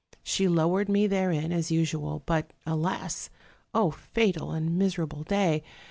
She 0.23 0.47
lowered 0.47 0.89
me 0.89 1.05
therein, 1.05 1.51
as 1.51 1.69
usual, 1.69 2.23
but, 2.25 2.53
alas! 2.65 3.29
fatal 3.91 4.49
and 4.51 4.75
miserable 4.75 5.21
day! 5.23 5.61